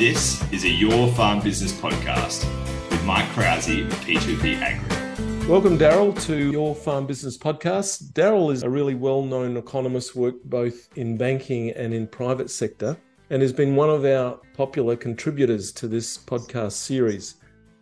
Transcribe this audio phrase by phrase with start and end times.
[0.00, 2.48] This is a Your Farm Business podcast
[2.90, 5.46] with Mike Krause of P2P Agri.
[5.46, 8.14] Welcome, Daryl, to Your Farm Business podcast.
[8.14, 12.96] Daryl is a really well known economist, worked both in banking and in private sector,
[13.28, 17.34] and has been one of our popular contributors to this podcast series.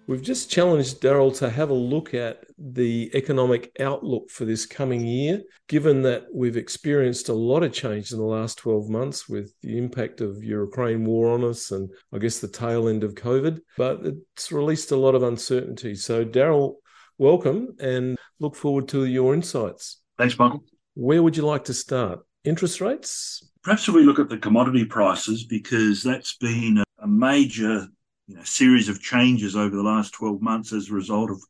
[0.08, 5.06] We've just challenged Daryl to have a look at the economic outlook for this coming
[5.06, 9.52] year, given that we've experienced a lot of change in the last 12 months with
[9.60, 13.60] the impact of Ukraine war on us and I guess the tail end of COVID.
[13.76, 15.94] But it's released a lot of uncertainty.
[15.94, 16.76] So, Daryl,
[17.18, 20.00] welcome and look forward to your insights.
[20.16, 20.64] Thanks, Michael.
[20.94, 22.20] Where would you like to start?
[22.44, 23.46] Interest rates?
[23.62, 27.88] Perhaps if we look at the commodity prices, because that's been a major
[28.28, 31.42] you know, series of changes over the last 12 months as a result of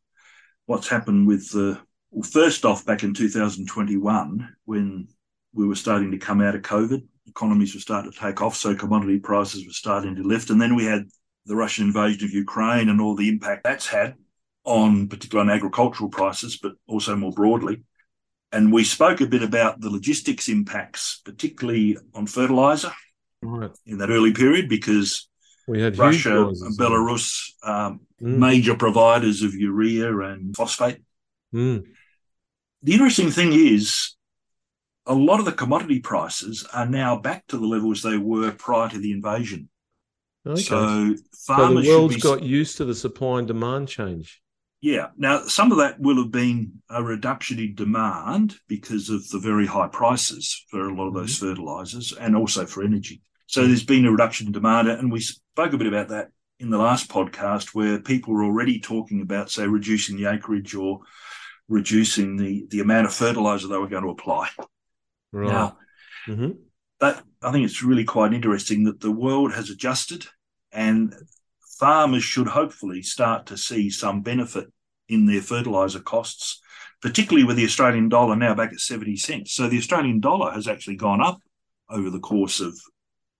[0.66, 1.78] what's happened with the,
[2.10, 5.09] well, first off, back in 2021, when
[5.52, 8.74] we were starting to come out of COVID, economies were starting to take off, so
[8.74, 10.51] commodity prices were starting to lift.
[10.51, 11.06] And then we had
[11.46, 14.15] the Russian invasion of Ukraine and all the impact that's had
[14.65, 17.82] on particularly on agricultural prices, but also more broadly.
[18.52, 22.93] And we spoke a bit about the logistics impacts, particularly on fertilizer
[23.43, 23.71] right.
[23.87, 25.27] in that early period, because
[25.69, 28.38] we had Russia and Belarus, um, mm.
[28.38, 31.02] major providers of urea and phosphate.
[31.55, 31.85] Mm.
[32.83, 34.16] The interesting thing is,
[35.07, 38.89] a lot of the commodity prices are now back to the levels they were prior
[38.89, 39.69] to the invasion.
[40.46, 40.61] Okay.
[40.61, 41.15] So
[41.46, 42.21] farmers so the world's be...
[42.21, 44.41] got used to the supply and demand change.
[44.80, 45.09] Yeah.
[45.16, 49.66] Now, some of that will have been a reduction in demand because of the very
[49.66, 51.49] high prices for a lot of those mm-hmm.
[51.49, 53.23] fertilizers and also for energy.
[53.49, 56.29] So there's been a reduction in demand, and we spoke a bit about that
[56.60, 61.01] in the last podcast, where people were already talking about, say, reducing the acreage or
[61.66, 64.50] reducing the the amount of fertilizer they were going to apply.
[65.32, 65.49] Right.
[65.49, 65.78] Now,
[66.27, 66.50] mm-hmm.
[67.00, 70.27] that I think it's really quite interesting that the world has adjusted,
[70.71, 71.15] and
[71.81, 74.71] farmers should hopefully start to see some benefit
[75.09, 76.61] in their fertilizer costs,
[77.01, 79.55] particularly with the Australian dollar now back at 70 cents.
[79.55, 81.41] So the Australian dollar has actually gone up
[81.89, 82.78] over the course of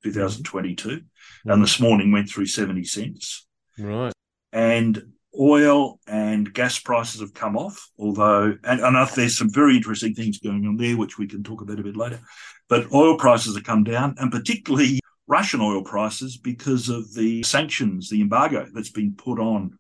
[0.05, 1.51] 2022, mm-hmm.
[1.51, 3.47] and this morning went through 70 cents.
[3.79, 4.13] Right.
[4.53, 10.15] And oil and gas prices have come off, although, and, and there's some very interesting
[10.15, 12.21] things going on there, which we can talk about a bit later.
[12.69, 18.09] But oil prices have come down, and particularly Russian oil prices because of the sanctions,
[18.09, 19.79] the embargo that's been put on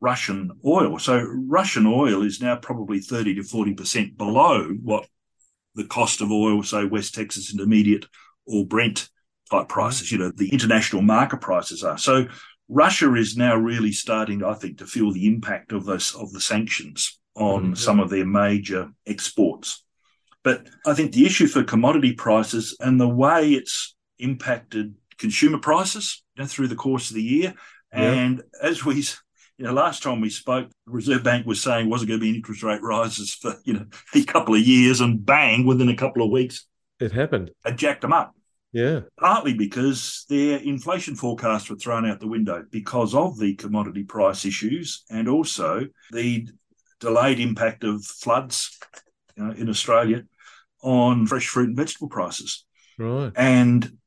[0.00, 0.98] Russian oil.
[0.98, 5.06] So Russian oil is now probably 30 to 40% below what
[5.74, 8.06] the cost of oil, say West Texas Intermediate
[8.46, 9.08] or Brent
[9.52, 11.98] type prices, you know, the international market prices are.
[11.98, 12.26] So
[12.68, 16.40] Russia is now really starting, I think, to feel the impact of those of the
[16.40, 17.74] sanctions on mm-hmm.
[17.74, 19.84] some of their major exports.
[20.42, 26.22] But I think the issue for commodity prices and the way it's impacted consumer prices
[26.36, 27.54] you know, through the course of the year,
[27.92, 28.12] yeah.
[28.12, 29.04] and as we
[29.58, 32.34] you know, last time we spoke, the Reserve Bank was saying wasn't going to be
[32.34, 36.24] interest rate rises for you know a couple of years, and bang, within a couple
[36.24, 36.66] of weeks,
[36.98, 37.50] it happened.
[37.64, 38.34] It jacked them up.
[38.72, 39.00] Yeah.
[39.18, 44.44] Partly because their inflation forecasts were thrown out the window because of the commodity price
[44.46, 46.48] issues and also the
[47.00, 48.78] delayed impact of floods
[49.36, 50.24] you know, in Australia
[50.82, 52.64] on fresh fruit and vegetable prices.
[52.98, 53.32] Right.
[53.36, 53.98] And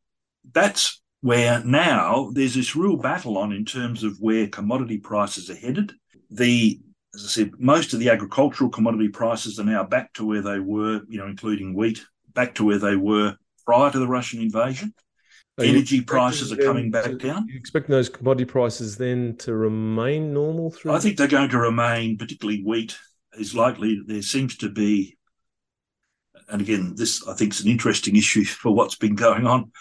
[0.51, 5.55] that's where now there's this real battle on in terms of where commodity prices are
[5.55, 5.93] headed.
[6.31, 6.79] The
[7.13, 10.59] as I said, most of the agricultural commodity prices are now back to where they
[10.59, 12.03] were, you know, including wheat,
[12.33, 14.93] back to where they were prior to the Russian invasion.
[15.57, 17.47] Are Energy prices are coming back to, down.
[17.47, 20.91] You expecting those commodity prices then to remain normal through?
[20.91, 22.97] I think they're going to remain, particularly wheat
[23.37, 24.01] is likely.
[24.05, 25.17] There seems to be,
[26.49, 29.71] and again, this I think is an interesting issue for what's been going on.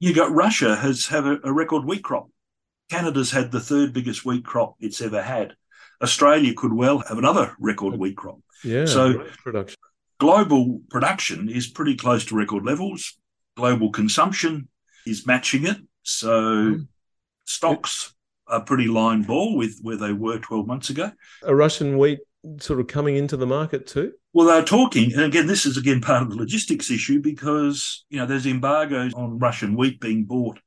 [0.00, 2.28] You got Russia has have a, a record wheat crop.
[2.90, 5.54] Canada's had the third biggest wheat crop it's ever had.
[6.02, 8.40] Australia could well have another record wheat crop.
[8.64, 9.76] Yeah, so production
[10.18, 13.18] global production is pretty close to record levels.
[13.56, 14.68] Global consumption
[15.06, 15.78] is matching it.
[16.02, 16.88] So mm.
[17.44, 18.14] stocks
[18.46, 21.12] are pretty line ball with where they were 12 months ago.
[21.42, 22.20] A Russian wheat
[22.58, 24.12] sort of coming into the market too?
[24.32, 28.18] Well, they're talking, and again, this is again part of the logistics issue because you
[28.18, 30.58] know there's embargoes on Russian wheat being bought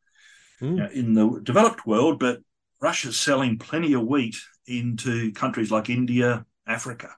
[0.62, 0.69] mm.
[0.69, 2.39] you know, in the developed world, but
[2.81, 7.16] Russia's selling plenty of wheat into countries like India, Africa.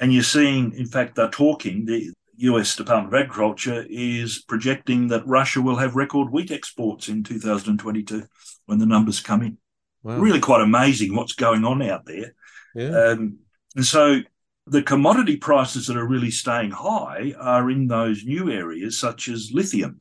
[0.00, 5.26] And you're seeing, in fact, they're talking, the US Department of Agriculture is projecting that
[5.26, 8.24] Russia will have record wheat exports in 2022
[8.64, 9.58] when the numbers come in.
[10.02, 10.18] Wow.
[10.18, 12.32] Really quite amazing what's going on out there.
[12.74, 13.08] Yeah.
[13.08, 13.40] Um,
[13.76, 14.20] and so
[14.66, 19.52] the commodity prices that are really staying high are in those new areas, such as
[19.52, 20.00] lithium.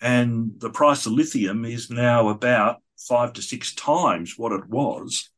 [0.00, 5.30] And the price of lithium is now about five to six times what it was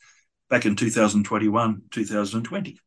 [0.48, 2.78] back in 2021, 2020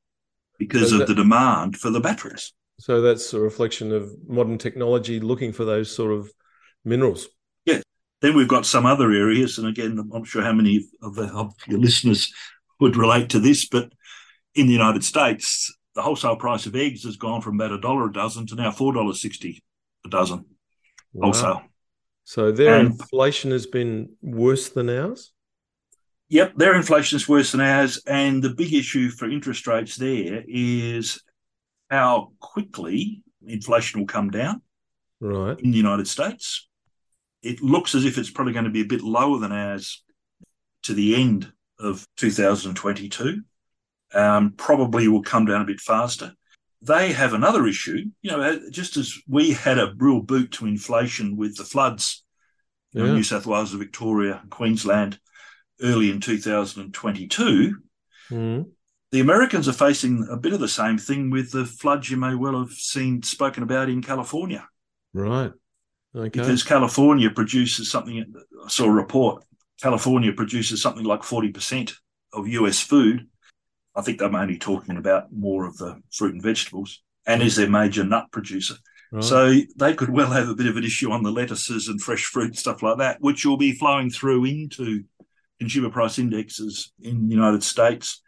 [0.57, 2.53] because so that, of the demand for the batteries.
[2.79, 6.31] So that's a reflection of modern technology looking for those sort of
[6.83, 7.27] minerals.
[7.65, 7.81] Yeah.
[8.21, 11.25] Then we've got some other areas, and again, I'm not sure how many of, the,
[11.33, 12.33] of your listeners
[12.79, 13.91] would relate to this, but
[14.53, 18.07] in the United States, the wholesale price of eggs has gone from about a dollar
[18.07, 19.63] a dozen to now four dollars sixty
[20.05, 20.45] a dozen
[21.13, 21.27] wow.
[21.27, 21.61] wholesale.
[22.25, 25.31] So their and, inflation has been worse than ours.
[26.29, 30.43] Yep, their inflation is worse than ours, and the big issue for interest rates there
[30.47, 31.21] is
[31.89, 34.61] how quickly inflation will come down.
[35.21, 36.67] Right in the United States,
[37.41, 40.03] it looks as if it's probably going to be a bit lower than ours
[40.83, 43.43] to the end of 2022
[44.13, 46.33] um, probably will come down a bit faster.
[46.81, 51.35] They have another issue, you know, just as we had a real boot to inflation
[51.35, 52.23] with the floods
[52.93, 53.05] yeah.
[53.05, 55.19] in New South Wales Victoria, Queensland,
[55.81, 57.77] early in 2022.
[58.31, 58.69] Mm.
[59.11, 62.35] The Americans are facing a bit of the same thing with the floods you may
[62.35, 64.67] well have seen spoken about in California.
[65.13, 65.51] Right.
[66.15, 66.29] Okay.
[66.29, 68.33] Because California produces something,
[68.63, 69.43] I saw a report,
[69.81, 71.93] California produces something like 40%
[72.33, 73.27] of US food
[73.95, 77.69] I think they're mainly talking about more of the fruit and vegetables, and is their
[77.69, 78.75] major nut producer.
[79.11, 79.23] Right.
[79.23, 82.25] So they could well have a bit of an issue on the lettuces and fresh
[82.25, 85.03] fruit stuff like that, which will be flowing through into
[85.59, 88.21] consumer price indexes in the United States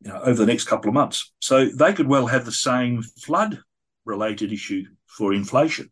[0.00, 1.32] you know, over the next couple of months.
[1.40, 3.60] So they could well have the same flood
[4.04, 5.90] related issue for inflation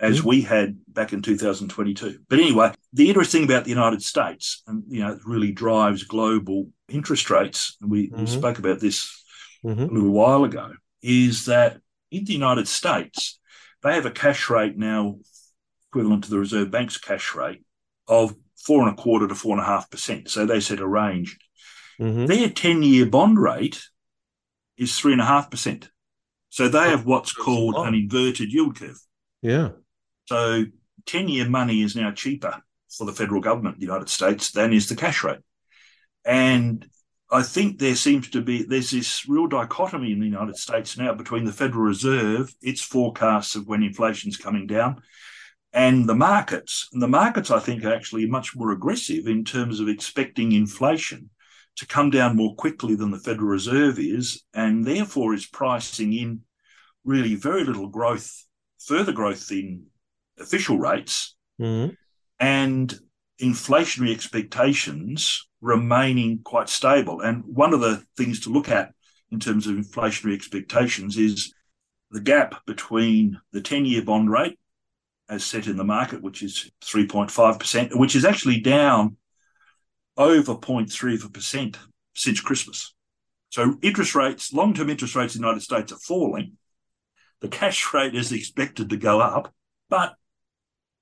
[0.00, 0.28] as mm-hmm.
[0.28, 2.18] we had back in 2022.
[2.28, 6.68] But anyway, the interesting about the United States, and you know, it really drives global
[6.88, 8.20] interest rates, and we, mm-hmm.
[8.20, 9.24] we spoke about this
[9.64, 9.82] mm-hmm.
[9.82, 10.72] a little while ago,
[11.02, 11.78] is that
[12.10, 13.38] in the United States,
[13.82, 15.16] they have a cash rate now
[15.90, 17.62] equivalent to the Reserve Bank's cash rate
[18.08, 18.34] of
[18.64, 20.30] four and a quarter to four and a half percent.
[20.30, 21.38] So they set a range.
[22.00, 22.26] Mm-hmm.
[22.26, 23.82] Their 10 year bond rate
[24.76, 25.90] is three and a half percent.
[26.48, 28.98] So they have what's called an inverted yield curve.
[29.42, 29.70] Yeah.
[30.26, 30.64] So
[31.06, 32.62] 10 year money is now cheaper
[32.96, 35.40] for the federal government, the United States, than is the cash rate.
[36.24, 36.86] And
[37.30, 41.12] I think there seems to be there's this real dichotomy in the United States now
[41.14, 45.02] between the Federal Reserve, its forecasts of when inflation's coming down,
[45.74, 46.88] and the markets.
[46.92, 51.30] And the markets, I think, are actually much more aggressive in terms of expecting inflation
[51.76, 56.42] to come down more quickly than the Federal Reserve is, and therefore is pricing in
[57.04, 58.46] really very little growth,
[58.78, 59.86] further growth in
[60.38, 61.92] official rates mm-hmm.
[62.38, 62.94] and
[63.42, 67.20] inflationary expectations remaining quite stable.
[67.20, 68.92] And one of the things to look at
[69.32, 71.52] in terms of inflationary expectations is
[72.12, 74.56] the gap between the 10 year bond rate
[75.28, 79.16] as set in the market, which is 3.5%, which is actually down
[80.16, 81.76] over 0.3%
[82.14, 82.94] since Christmas.
[83.50, 86.56] So interest rates, long term interest rates in the United States are falling.
[87.40, 89.52] The cash rate is expected to go up,
[89.88, 90.14] but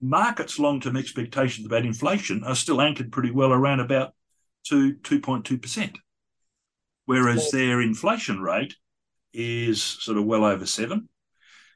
[0.00, 4.14] markets' long term expectations about inflation are still anchored pretty well around about
[4.64, 5.96] to 2.2%,
[7.06, 8.75] whereas their inflation rate
[9.32, 11.08] is sort of well over seven.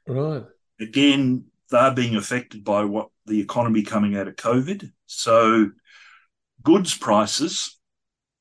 [0.06, 0.44] Right.
[0.80, 4.90] Again, they're being affected by what the economy coming out of COVID.
[5.06, 5.70] So,
[6.62, 7.78] goods prices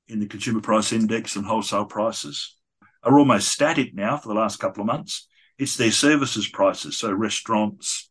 [0.07, 2.55] in the consumer price index and wholesale prices
[3.03, 5.27] are almost static now for the last couple of months.
[5.57, 8.09] It's their services prices, so restaurants,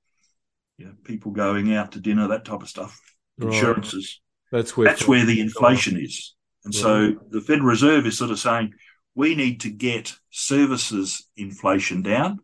[0.78, 3.00] you know, people going out to dinner, that type of stuff,
[3.38, 3.52] right.
[3.52, 4.20] insurances.
[4.50, 6.34] That's where that's where the inflation is.
[6.64, 6.80] And right.
[6.80, 8.72] so the Federal Reserve is sort of saying
[9.14, 12.40] we need to get services inflation down,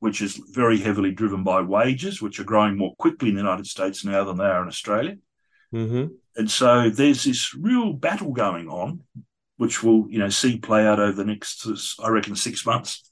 [0.00, 3.66] which is very heavily driven by wages, which are growing more quickly in the United
[3.66, 5.16] States now than they are in Australia.
[5.74, 6.14] Mm-hmm.
[6.36, 9.00] And so there's this real battle going on,
[9.56, 11.66] which we'll you know see play out over the next,
[12.02, 13.10] I reckon, six months.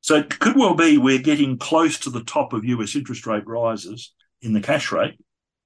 [0.00, 3.46] So it could well be we're getting close to the top of US interest rate
[3.46, 5.18] rises in the cash rate.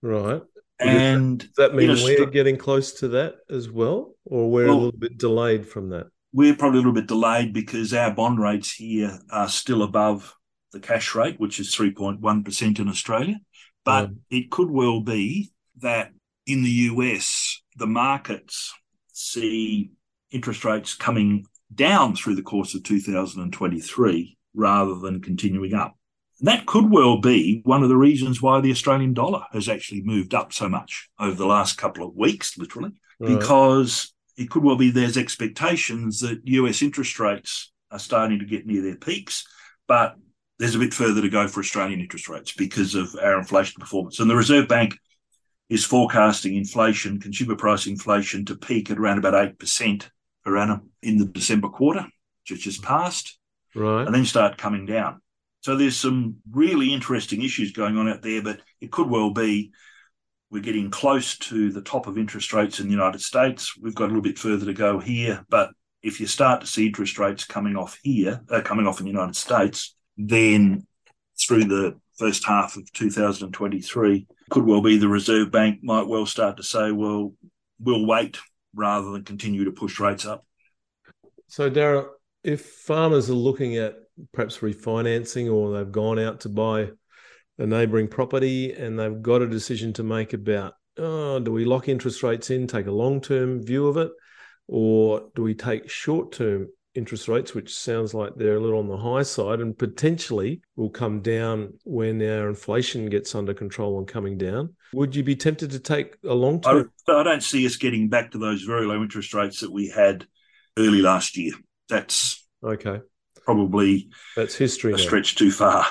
[0.02, 0.42] Right.
[0.80, 4.76] And does that mean we're getting close to that as well, or we're well, a
[4.76, 6.08] little bit delayed from that?
[6.34, 10.34] We're probably a little bit delayed because our bond rates here are still above
[10.72, 13.36] the cash rate, which is 3.1% in Australia.
[13.84, 14.16] But mm.
[14.30, 16.10] it could well be that
[16.46, 18.74] in the US, the markets
[19.12, 19.90] see
[20.30, 25.96] interest rates coming down through the course of 2023 rather than continuing up.
[26.40, 30.34] That could well be one of the reasons why the Australian dollar has actually moved
[30.34, 33.38] up so much over the last couple of weeks, literally, right.
[33.38, 38.66] because it could well be there's expectations that US interest rates are starting to get
[38.66, 39.46] near their peaks,
[39.86, 40.16] but
[40.58, 44.20] there's a bit further to go for Australian interest rates because of our inflation performance.
[44.20, 44.98] And the Reserve Bank
[45.68, 50.08] is forecasting inflation, consumer price inflation, to peak at around about 8%
[50.44, 52.06] per annum in the December quarter,
[52.48, 53.38] which just passed,
[53.74, 54.06] Right.
[54.06, 55.20] and then start coming down.
[55.62, 59.72] So there's some really interesting issues going on out there, but it could well be
[60.50, 63.76] we're getting close to the top of interest rates in the United States.
[63.76, 65.70] We've got a little bit further to go here, but
[66.02, 69.12] if you start to see interest rates coming off here, uh, coming off in the
[69.12, 70.86] United States, then
[71.40, 76.58] through the first half of 2023, could well be the Reserve Bank might well start
[76.58, 77.32] to say, well,
[77.80, 78.38] we'll wait
[78.74, 80.44] rather than continue to push rates up.
[81.48, 82.06] So, Dara,
[82.42, 83.96] if farmers are looking at
[84.32, 86.90] perhaps refinancing or they've gone out to buy
[87.58, 91.88] a neighbouring property and they've got a decision to make about, oh, do we lock
[91.88, 94.10] interest rates in, take a long term view of it,
[94.66, 98.86] or do we take short term interest rates, which sounds like they're a little on
[98.88, 104.06] the high side and potentially will come down when our inflation gets under control and
[104.06, 104.74] coming down?
[104.92, 106.92] Would you be tempted to take a long I, term?
[107.08, 110.26] I don't see us getting back to those very low interest rates that we had
[110.78, 111.52] early last year.
[111.88, 113.00] That's Okay,
[113.44, 114.92] probably that's history.
[114.92, 115.02] a now.
[115.02, 115.86] stretch too far.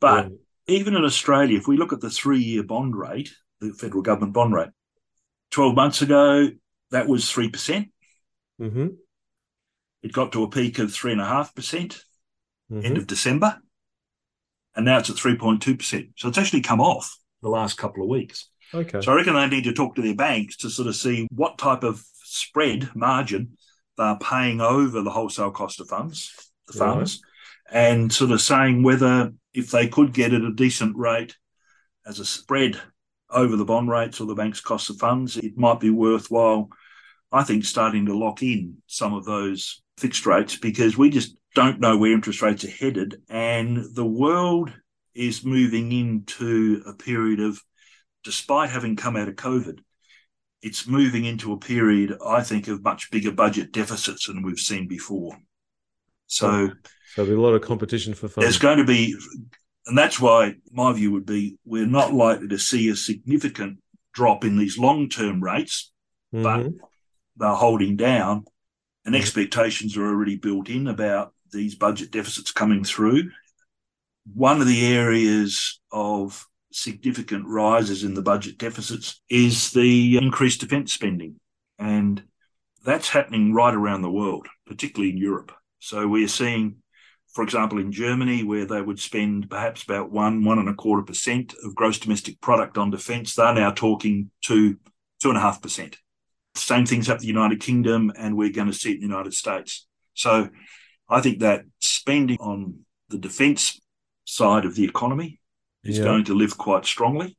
[0.00, 0.36] But Yeah.
[0.68, 4.32] Even in Australia, if we look at the three year bond rate, the federal government
[4.32, 4.70] bond rate,
[5.50, 6.50] 12 months ago,
[6.90, 7.92] that was 3%.
[8.60, 8.96] Mhm,
[10.02, 12.04] It got to a peak of 3.5%
[12.70, 12.84] mhm.
[12.84, 13.58] end of December.
[14.74, 16.12] And now it's at 3.2%.
[16.16, 18.48] So it's actually come off the last couple of weeks.
[18.74, 19.00] Okay.
[19.00, 21.58] So I reckon they need to talk to their banks to sort of see what
[21.58, 23.56] type of spread margin
[23.96, 27.16] they're paying over the wholesale cost of funds, the Right.
[27.70, 31.36] And sort of saying whether if they could get at a decent rate
[32.06, 32.80] as a spread
[33.30, 36.68] over the bond rates or the bank's cost of funds, it might be worthwhile,
[37.32, 41.80] I think, starting to lock in some of those fixed rates because we just don't
[41.80, 43.22] know where interest rates are headed.
[43.28, 44.72] And the world
[45.14, 47.60] is moving into a period of
[48.22, 49.78] despite having come out of COVID,
[50.62, 54.88] it's moving into a period, I think, of much bigger budget deficits than we've seen
[54.88, 55.38] before.
[56.26, 56.70] So
[57.16, 58.44] So there'll be a lot of competition for funds.
[58.44, 59.16] there's going to be,
[59.86, 63.78] and that's why my view would be we're not likely to see a significant
[64.12, 65.92] drop in these long term rates,
[66.30, 66.78] but Mhm.
[67.38, 68.44] they're holding down,
[69.06, 69.18] and Mhm.
[69.18, 73.30] expectations are already built in about these budget deficits coming through.
[74.34, 80.92] One of the areas of significant rises in the budget deficits is the increased defence
[80.92, 81.40] spending.
[81.78, 82.24] And
[82.84, 85.52] that's happening right around the world, particularly in Europe.
[85.78, 86.82] So we're seeing,
[87.36, 91.02] for example, in Germany, where they would spend perhaps about one, one and a quarter
[91.02, 94.78] percent of gross domestic product on defence, they're now talking to
[95.20, 95.98] two and a half percent.
[96.54, 99.34] Same things up the United Kingdom, and we're going to see it in the United
[99.34, 99.86] States.
[100.14, 100.48] So
[101.10, 103.78] I think that spending on the defence
[104.24, 105.38] side of the economy
[105.84, 106.04] is Yeah.
[106.04, 107.36] going to lift quite strongly.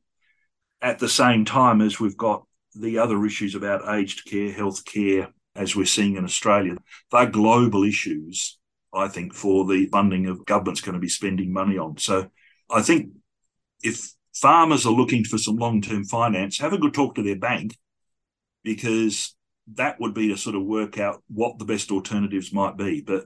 [0.80, 5.32] At the same time as we've got the other issues about aged care, health care,
[5.56, 6.76] as we're seeing in Australia,
[7.10, 8.57] they're global issues,
[8.92, 11.98] I think, for the funding of government's going to be spending money on.
[11.98, 12.28] So
[12.70, 13.10] I think
[13.82, 17.38] if farmers are looking for some long term finance, have a good talk to their
[17.38, 17.76] bank
[18.62, 19.34] because
[19.74, 23.02] that would be to sort of work out what the best alternatives might be.
[23.02, 23.24] But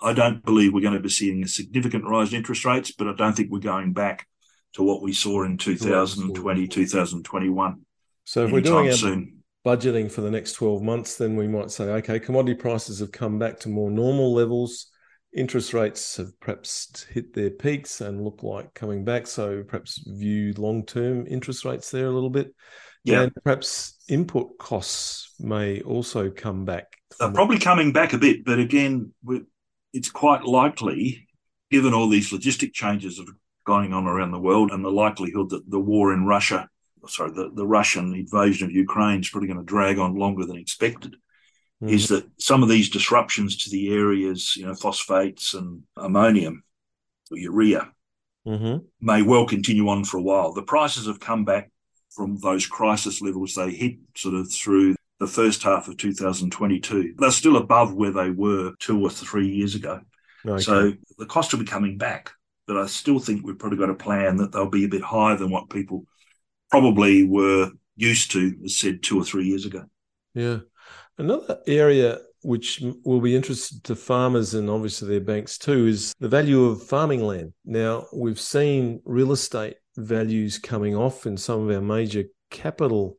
[0.00, 3.08] I don't believe we're going to be seeing a significant rise in interest rates, but
[3.08, 4.26] I don't think we're going back
[4.74, 7.80] to what we saw in 2020, 2021
[8.24, 9.35] So if we're doing our soon.
[9.66, 13.36] Budgeting for the next 12 months, then we might say, okay, commodity prices have come
[13.36, 14.86] back to more normal levels.
[15.34, 19.26] Interest rates have perhaps hit their peaks and look like coming back.
[19.26, 22.54] So perhaps view long term interest rates there a little bit.
[23.02, 23.22] Yeah.
[23.22, 26.86] And perhaps input costs may also come back.
[27.18, 29.12] They're probably coming back a bit, but again,
[29.92, 31.26] it's quite likely,
[31.72, 35.50] given all these logistic changes that are going on around the world and the likelihood
[35.50, 36.68] that the war in Russia,
[37.08, 40.56] sorry, the, the Russian invasion of Ukraine is probably going to drag on longer than
[40.56, 41.16] expected,
[41.82, 41.90] Mhm.
[41.90, 46.62] is that some of these disruptions to the areas, you know, phosphates and ammonium,
[47.30, 47.92] or urea,
[48.46, 48.84] Mhm.
[49.00, 50.52] may well continue on for a while.
[50.52, 51.70] The prices have come back
[52.14, 57.14] from those crisis levels they hit sort of through the first half of 2022.
[57.18, 60.00] They're still above where they were two or three years ago.
[60.46, 60.62] Okay.
[60.62, 62.32] So the cost will be coming back.
[62.66, 65.36] But I still think we've probably got a plan that they'll be a bit higher
[65.36, 66.06] than what people
[66.70, 69.84] probably were used to, as said, two or three years ago.
[70.34, 70.58] Yeah.
[71.18, 76.28] Another area which will be interesting to farmers and obviously their banks too is the
[76.28, 77.52] value of farming land.
[77.64, 83.16] Now, we've seen real estate values coming off in some of our major capitals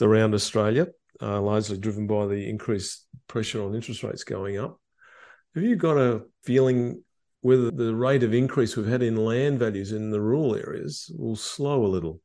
[0.00, 0.86] around Australia,
[1.20, 4.80] uh, largely driven by the increased pressure on interest rates going up.
[5.54, 7.02] Have you got a feeling
[7.40, 11.36] whether the rate of increase we've had in land values in the rural areas will
[11.36, 12.20] slow a little?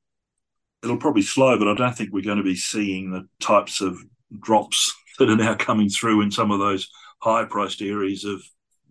[0.84, 3.98] It'll probably slow, but I don't think we're going to be seeing the types of
[4.40, 8.42] drops that are now coming through in some of those high priced areas of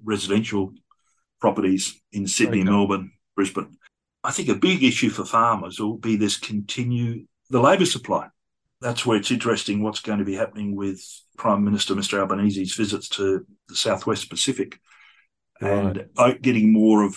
[0.04, 0.72] residential
[1.40, 2.70] properties in Sydney, okay.
[2.70, 3.76] Melbourne, Brisbane.
[4.22, 8.28] I think a big issue for farmers will be this continue the labour supply.
[8.80, 11.02] That's where it's interesting what's going to be happening with
[11.36, 12.18] Prime Minister Mr.
[12.18, 14.78] Albanese's visits to the Southwest Pacific
[15.60, 15.72] right.
[15.72, 17.16] and uh, getting more of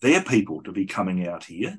[0.00, 1.78] their people to be coming out here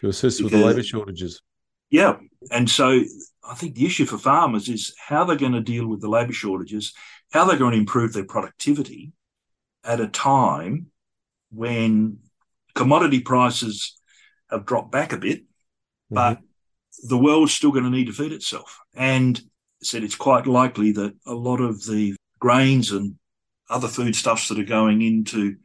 [0.00, 1.42] to assist with the labour shortages.
[1.90, 2.16] Yeah.
[2.50, 3.02] And so
[3.48, 6.32] I think the issue for farmers is how they're going to deal with the labour
[6.32, 6.92] shortages,
[7.32, 9.12] how they're going to improve their productivity
[9.84, 10.86] at a time
[11.50, 12.18] when
[12.74, 13.96] commodity prices
[14.50, 16.14] have dropped back a bit, mm-hmm.
[16.14, 16.38] but
[17.08, 18.80] the world's still going to need to feed itself.
[18.94, 19.40] And
[19.82, 23.16] said it's quite likely that a lot of the grains and
[23.68, 25.56] other foodstuffs that are going into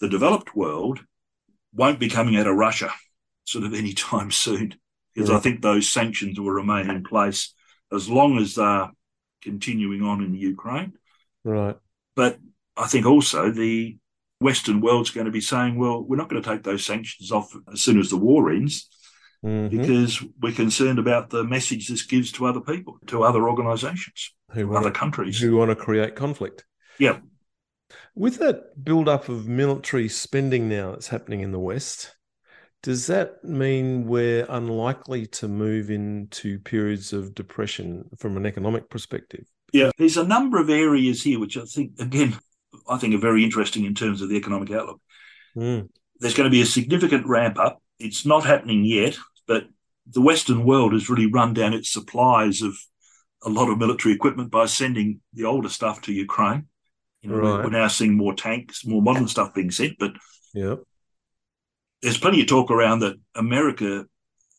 [0.00, 1.00] the developed world
[1.72, 2.92] won't be coming out of Russia
[3.44, 4.74] sort of any time soon
[5.14, 7.54] because I think those sanctions will remain in place
[7.92, 8.90] as long as they're
[9.42, 10.92] continuing on in Ukraine.
[11.44, 11.76] Right.
[12.14, 12.38] But
[12.76, 13.96] I think also the
[14.40, 17.52] Western world's going to be saying, well, we're not going to take those sanctions off
[17.72, 18.88] as soon as the war ends.
[19.44, 19.74] Mm-hmm.
[19.74, 24.76] Because we're concerned about the message this gives to other people, to other organisations, who
[24.76, 26.66] other countries who want to create conflict.
[26.98, 27.20] Yeah.
[28.14, 32.14] With that build up of military spending now that's happening in the West,
[32.82, 39.44] does that mean we're unlikely to move into periods of depression from an economic perspective?
[39.72, 42.36] Yeah, there's a number of areas here which I think, again,
[42.88, 45.00] I think are very interesting in terms of the economic outlook.
[45.56, 45.88] Mm.
[46.18, 47.82] There's going to be a significant ramp up.
[47.98, 49.64] It's not happening yet, but
[50.10, 52.74] the Western world has really run down its supplies of
[53.42, 56.66] a lot of military equipment by sending the older stuff to Ukraine.
[57.20, 57.64] You know, right.
[57.64, 60.12] we're now seeing more tanks, more modern stuff being sent, but
[60.54, 60.76] yeah
[62.02, 64.06] there's plenty of talk around that America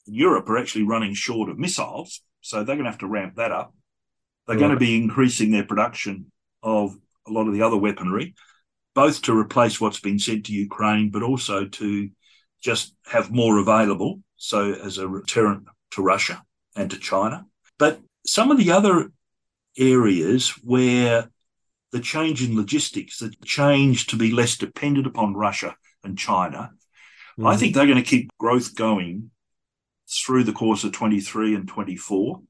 [0.08, 3.36] and Europe are actually running short of missiles, so they're going to have to ramp
[3.36, 3.74] that up.
[4.48, 4.62] They're right.
[4.62, 6.32] going to be increasing their production
[6.64, 6.96] of
[7.28, 8.36] a lot of the other weaponry,
[8.94, 12.10] both to replace what's been sent to Ukraine, but also to
[12.62, 14.22] just have more available.
[14.38, 16.44] So, as a deterrent to Russia
[16.76, 17.46] and to China.
[17.78, 19.12] But some of the other
[19.78, 21.30] areas where
[21.92, 26.72] the change in logistics, the change to be less dependent upon Russia and China,
[27.42, 27.48] Mm-hmm.
[27.48, 29.32] I think they're going to keep growth going
[30.10, 32.42] through the course of 23 and 24.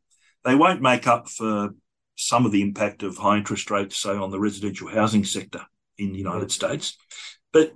[0.43, 1.69] They won't make up for
[2.15, 5.61] some of the impact of high interest rates, say, on the residential housing sector
[5.97, 6.67] in the United mm-hmm.
[6.67, 6.97] States.
[7.53, 7.73] But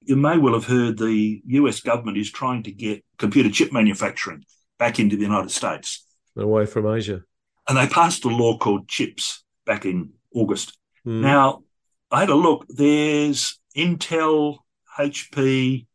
[0.00, 4.44] you may well have heard the US government is trying to get computer chip manufacturing
[4.78, 6.04] back into the United States.
[6.36, 7.22] Away from Asia.
[7.68, 10.78] And they passed a law called CHIPS back in August.
[11.04, 11.20] Mm.
[11.20, 11.64] Now,
[12.10, 12.66] I had a look.
[12.68, 14.58] There's Intel,
[14.98, 15.86] HP,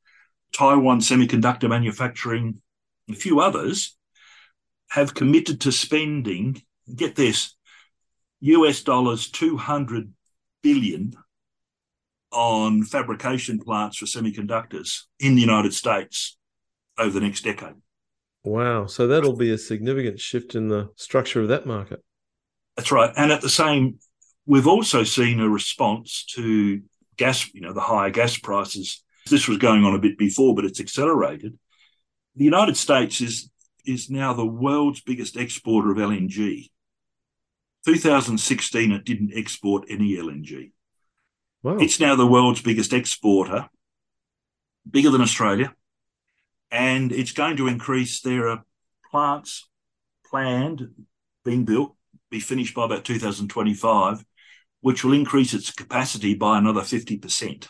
[0.53, 2.61] Taiwan Semiconductor Manufacturing,
[3.09, 3.97] a few others
[4.89, 6.61] have committed to spending,
[6.93, 7.55] get this,
[8.41, 10.11] US dollars 200
[10.61, 11.13] billion
[12.31, 16.37] on fabrication plants for semiconductors in the United States
[16.97, 17.75] over the next decade.
[18.43, 18.87] Wow.
[18.87, 22.01] So that'll be a significant shift in the structure of that market.
[22.75, 23.11] That's right.
[23.15, 23.99] And at the same,
[24.45, 26.81] we've also seen a response to
[27.17, 30.65] gas, you know, the higher gas prices this was going on a bit before, but
[30.65, 31.57] it's accelerated.
[32.35, 33.49] The United States is
[33.85, 36.69] is now the world's biggest exporter of LNG.
[37.85, 40.71] 2016, it didn't export any LNG.
[41.63, 41.77] Wow.
[41.77, 43.69] It's now the world's biggest exporter,
[44.89, 45.73] bigger than Australia,
[46.69, 48.21] and it's going to increase.
[48.21, 48.61] There are uh,
[49.09, 49.67] plants
[50.25, 50.89] planned,
[51.43, 51.95] being built,
[52.29, 54.23] be finished by about 2025,
[54.81, 57.67] which will increase its capacity by another 50%.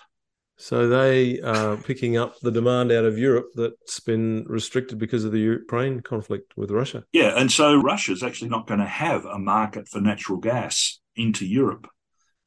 [0.62, 5.32] So they are picking up the demand out of Europe that's been restricted because of
[5.32, 7.04] the Ukraine conflict with Russia.
[7.12, 11.47] Yeah, and so Russia's actually not going to have a market for natural gas into
[11.47, 11.88] Europe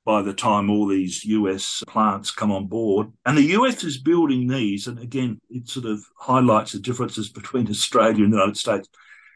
[0.05, 3.09] by the time all these US plants come on board.
[3.27, 7.69] And the US is building these, and again, it sort of highlights the differences between
[7.71, 8.89] Australia and the United States.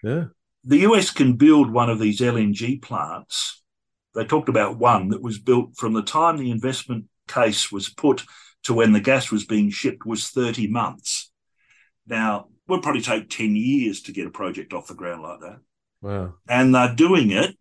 [0.04, 0.26] Yeah.
[0.62, 3.60] The US can build one of these LNG plants.
[4.14, 8.22] They talked about one that was built from the time the investment case was put
[8.68, 11.30] to when the gas was being shipped was 30 months.
[12.06, 15.40] Now, it would probably take 10 years to get a project off the ground like
[15.40, 15.58] that.
[16.02, 16.34] Wow.
[16.46, 17.56] And they're doing it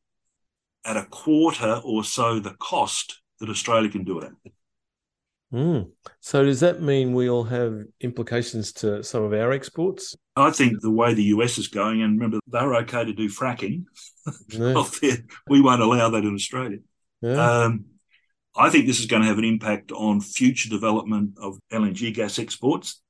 [0.84, 4.52] at a quarter or so the cost that Australia can do it at.
[5.54, 5.92] Mm.
[6.20, 10.14] So does that mean we'll have implications to some of our exports?
[10.36, 13.86] I think the way the US is going, and remember they're okay to do fracking.
[14.50, 14.84] Yeah.
[15.50, 16.80] we won't allow that in Australia.
[17.22, 17.62] Yeah.
[17.62, 17.86] Um,
[18.58, 22.40] I think this is going to have an impact on future development of LNG gas
[22.40, 23.02] exports.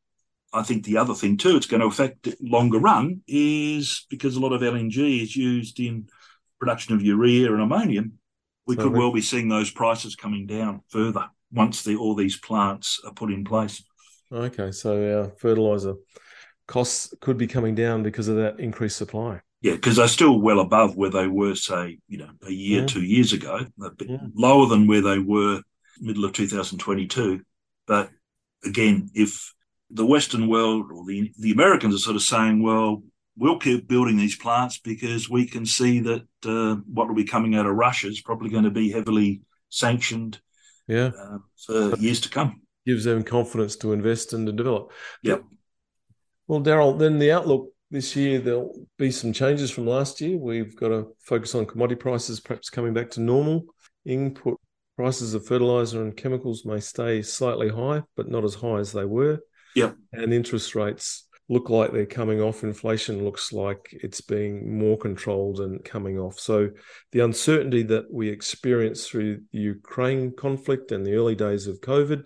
[0.53, 4.39] I think the other thing too, it's going to affect longer run is because a
[4.39, 6.07] lot of LNG is used in
[6.59, 8.13] production of urea and ammonium.
[8.65, 12.99] We could well be seeing those prices coming down further once the, all these plants
[13.05, 13.81] are put in place.
[14.29, 15.95] Okay, so our fertilizer
[16.67, 19.39] costs could be coming down because of that increased supply.
[19.61, 22.85] Yeah, because they're still well above where they were, say, you know, a year, yeah.
[22.85, 23.65] two years ago.
[23.81, 24.19] A bit yeah.
[24.35, 25.61] lower than where they were
[25.99, 27.41] middle of 2022.
[27.87, 28.11] But
[28.63, 29.53] again, if
[29.89, 33.03] the Western world or the the Americans are sort of saying, well,
[33.37, 37.55] we'll keep building these plants because we can see that uh, what will be coming
[37.55, 40.39] out of Russia is probably going to be heavily sanctioned
[40.87, 41.11] yeah.
[41.19, 42.61] Uh, for years to come.
[42.85, 44.91] Gives them confidence to invest and to develop.
[45.21, 45.43] Yep.
[46.47, 50.37] Well, Daryl, then the outlook this year, there'll be some changes from last year.
[50.37, 53.63] We've got to focus on commodity prices perhaps coming back to normal.
[54.05, 54.59] Input
[54.95, 59.05] prices of fertilizer and chemicals may stay slightly high, but not as high as they
[59.05, 59.39] were.
[59.75, 59.95] Yep.
[60.13, 62.63] And interest rates look like they're coming off.
[62.63, 66.39] Inflation looks like it's being more controlled and coming off.
[66.39, 66.71] So
[67.11, 72.25] the uncertainty that we experienced through the Ukraine conflict and the early days of COVID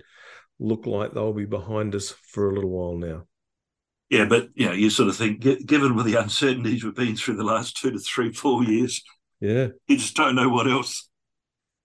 [0.59, 3.25] look like they'll be behind us for a little while now.
[4.11, 7.37] Yeah, but you know, you sort of think, given with the uncertainties we've been through
[7.37, 9.01] the last two to three, four years,
[9.39, 11.09] yeah, you just don't know what else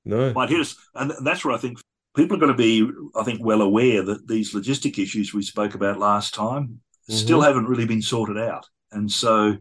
[0.05, 0.33] no.
[0.33, 1.79] might hit us, and that's where I think
[2.17, 5.77] people are going to be, I think, well aware that these logistic issues we spoke
[5.77, 7.15] about last time mm-hmm.
[7.15, 9.59] still haven't really been sorted out, and so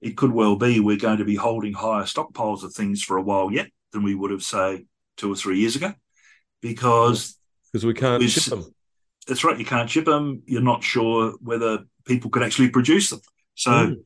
[0.00, 3.22] it could well be we're going to be holding higher stockpiles of things for a
[3.22, 5.94] while yet than we would have, say, two or three years ago,
[6.62, 7.38] because
[7.72, 8.74] because we can't ship them.
[9.28, 9.58] That's right.
[9.58, 10.42] You can't ship them.
[10.46, 13.20] You're not sure whether people could actually produce them.
[13.54, 13.96] So mm.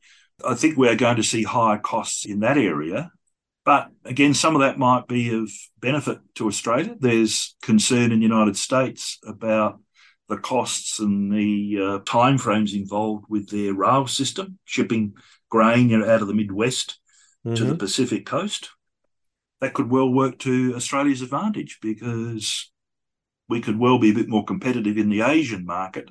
[0.45, 3.11] I think we're going to see higher costs in that area.
[3.65, 6.95] But again, some of that might be of benefit to Australia.
[6.99, 9.79] There's concern in the United States about
[10.27, 15.13] the costs and the uh, timeframes involved with their rail system, shipping
[15.49, 16.99] grain out of the Midwest
[17.45, 17.55] mm-hmm.
[17.55, 17.77] to the mm-hmm.
[17.77, 18.69] Pacific coast.
[19.61, 22.69] That could well work to Australia's advantage because
[23.53, 26.09] we could well be a bit more competitive in the Asian market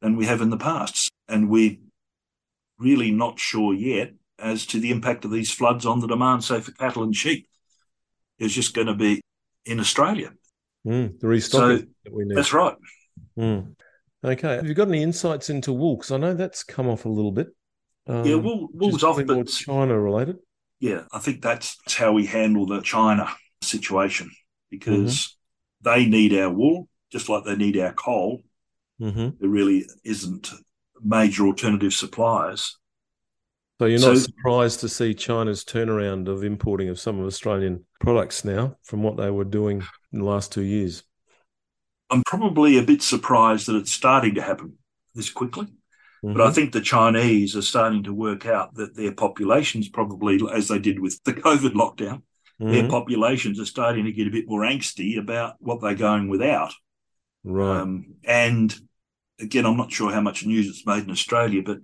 [0.00, 1.10] than we have in the past.
[1.28, 1.78] And we're
[2.78, 6.60] really not sure yet as to the impact of these floods on the demand, say,
[6.60, 7.48] for cattle and sheep.
[8.38, 9.20] Is just going to be
[9.66, 10.30] in Australia.
[10.86, 12.36] Mm, the restocking so, that we need.
[12.36, 12.74] That's right.
[13.38, 13.74] Mm.
[14.24, 14.54] Okay.
[14.54, 15.96] Have you got any insights into wool?
[15.96, 17.48] Because I know that's come off a little bit.
[18.06, 20.38] Um, yeah, wool, wool's off, but China related.
[20.78, 23.28] Yeah, I think that's how we handle the China
[23.60, 24.30] situation
[24.70, 25.39] because mm-hmm.
[25.82, 28.42] They need our wool just like they need our coal.
[29.00, 29.30] Mm-hmm.
[29.40, 30.50] There really isn't
[31.02, 32.78] major alternative suppliers.
[33.80, 37.86] So you're not so, surprised to see China's turnaround of importing of some of Australian
[37.98, 41.02] products now from what they were doing in the last two years.
[42.10, 44.76] I'm probably a bit surprised that it's starting to happen
[45.14, 45.64] this quickly.
[46.22, 46.34] Mm-hmm.
[46.34, 46.54] But I mm-hmm.
[46.54, 51.00] think the Chinese are starting to work out that their populations probably, as they did
[51.00, 52.22] with the COVID lockdown,
[52.60, 52.72] mm-hmm.
[52.72, 56.72] their populations are starting to get a bit more angsty about what they're going without.
[57.44, 57.80] Right.
[57.80, 58.74] Um, and
[59.40, 61.78] again, I'm not sure how much news it's made in Australia, but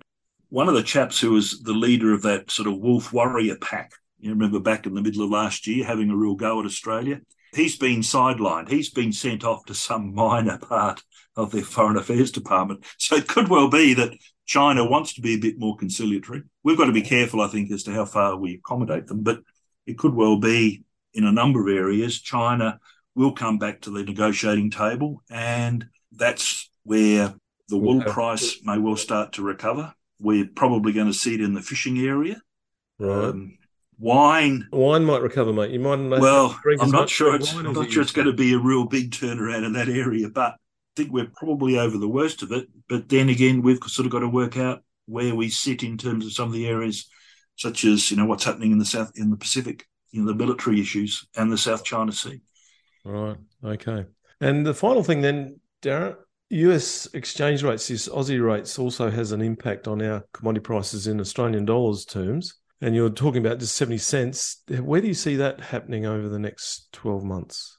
[0.49, 3.91] one of the chaps who was the leader of that sort of wolf warrior pack,
[4.19, 7.19] you remember back in the middle of last year having a real go at Australia,
[7.53, 8.69] he's been sidelined.
[8.69, 11.03] He's been sent off to some minor part
[11.35, 12.85] of their foreign affairs department.
[12.97, 14.13] So it could well be that
[14.45, 16.43] China wants to be a bit more conciliatory.
[16.63, 19.41] We've got to be careful, I think, as to how far we accommodate them, but
[19.87, 22.79] it could well be in a number of areas, China
[23.15, 27.33] will come back to the negotiating table, and that's where
[27.69, 29.93] the wool price may well start to recover.
[30.19, 32.39] We're probably going to see it in the fishing area.
[32.99, 33.29] Right.
[33.29, 33.57] Um,
[33.99, 34.67] wine.
[34.71, 35.71] Wine might recover, mate.
[35.71, 35.99] You might.
[36.19, 37.35] Well, I'm not sure.
[37.35, 40.29] It's, I'm not sure it's going to be a real big turnaround in that area,
[40.29, 40.57] but I
[40.95, 42.67] think we're probably over the worst of it.
[42.87, 46.25] But then again, we've sort of got to work out where we sit in terms
[46.25, 47.09] of some of the areas,
[47.57, 50.79] such as you know what's happening in the south in the Pacific, in the military
[50.79, 52.41] issues, and the South China Sea.
[53.03, 53.37] Right.
[53.63, 54.05] Okay.
[54.39, 56.15] And the final thing then, Darren,
[56.49, 61.19] US exchange rates, this Aussie rates also has an impact on our commodity prices in
[61.19, 62.55] Australian dollars terms.
[62.79, 64.61] And you're talking about just 70 cents.
[64.69, 67.77] Where do you see that happening over the next 12 months?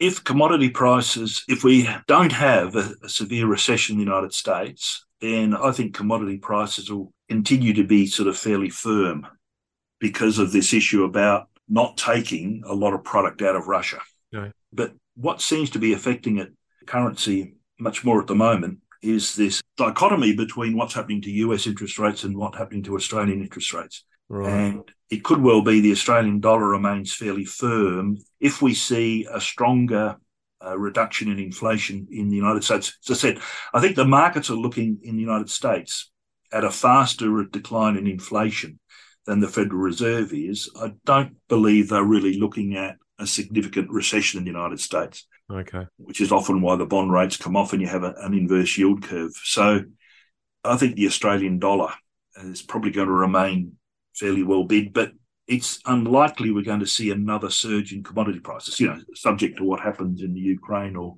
[0.00, 5.06] If commodity prices, if we don't have a, a severe recession in the United States,
[5.20, 9.26] then I think commodity prices will continue to be sort of fairly firm
[10.00, 14.00] because of this issue about not taking a lot of product out of Russia.
[14.72, 16.52] But what seems to be affecting it,
[16.86, 21.98] currency much more at the moment is this dichotomy between what's happening to US interest
[21.98, 24.04] rates and what's happening to Australian interest rates.
[24.28, 24.50] Right.
[24.50, 29.40] And it could well be the Australian dollar remains fairly firm if we see a
[29.40, 30.16] stronger
[30.60, 32.98] a reduction in inflation in the United States.
[33.04, 33.40] As I said,
[33.74, 36.10] I think the markets are looking in the United States
[36.52, 38.78] at a faster decline in inflation
[39.26, 40.70] than the Federal Reserve is.
[40.80, 45.26] I don't believe they're really looking at a significant recession in the United States.
[45.50, 45.86] Okay.
[45.96, 48.76] Which is often why the bond rates come off and you have a, an inverse
[48.76, 49.32] yield curve.
[49.44, 49.82] So
[50.64, 51.92] I think the Australian dollar
[52.36, 53.72] is probably going to remain
[54.14, 55.12] fairly well bid, but
[55.46, 59.64] it's unlikely we're going to see another surge in commodity prices, you know, subject to
[59.64, 61.16] what happens in the Ukraine or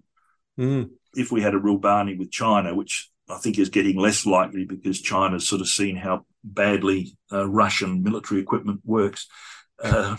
[0.58, 0.90] mm.
[1.14, 4.64] if we had a real Barney with China, which I think is getting less likely
[4.64, 9.26] because China's sort of seen how badly uh, Russian military equipment works.
[9.82, 10.16] Uh,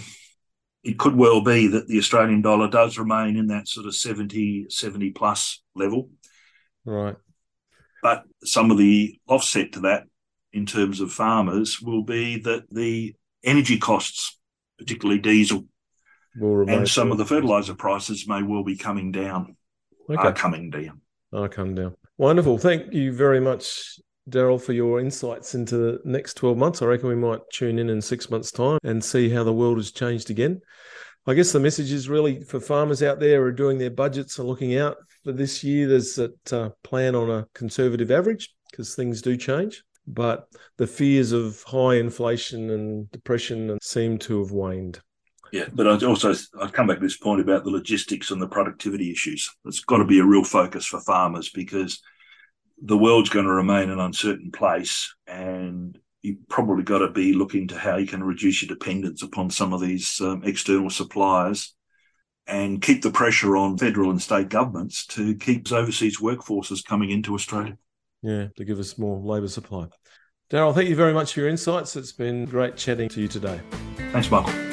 [0.84, 4.68] it could well be that the Australian dollar does remain in that sort of 70,
[4.70, 6.10] 70 plus level.
[6.86, 7.16] Right.
[8.02, 10.04] But some of the offset to that
[10.54, 14.40] in terms of farmers will be that the energy costs,
[14.78, 15.66] particularly diesel,
[16.40, 19.58] and some of the fertilizer prices may well be coming down.
[20.10, 20.22] Okay.
[20.22, 21.02] Are coming down.
[21.34, 21.96] Are coming down.
[22.20, 22.58] Wonderful.
[22.58, 23.98] Thank you very much,
[24.30, 26.82] Daryl, for your insights into the next 12 months.
[26.82, 29.78] I reckon we might tune in in six months' time and see how the world
[29.78, 30.60] has changed again.
[31.26, 34.38] I guess the message is really for farmers out there who are doing their budgets
[34.38, 35.88] and looking out for this year.
[35.88, 41.32] There's that uh, plan on a conservative average because things do change but the fears
[41.32, 45.00] of high inflation and depression seem to have waned.
[45.52, 48.48] Yeah, but I also I'd come back to this point about the logistics and the
[48.48, 49.50] productivity issues.
[49.66, 52.02] It's got to be a real focus for farmers because
[52.82, 57.68] the world's going to remain an uncertain place, and you've probably got to be looking
[57.70, 61.74] to how you can reduce your dependence upon some of these um, external suppliers
[62.48, 67.34] and keep the pressure on federal and state governments to keep overseas workforces coming into
[67.34, 67.78] Australia.
[68.22, 69.88] Yeah, to give us more labour supply.
[70.50, 71.96] Daryl, thank you very much for your insights.
[71.96, 73.62] It's been great chatting to you today.
[74.12, 74.69] Thanks, Michael.